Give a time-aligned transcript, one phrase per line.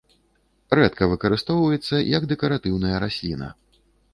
[0.77, 3.55] Рэдка выкарыстоўваецца як дэкаратыўная расліна.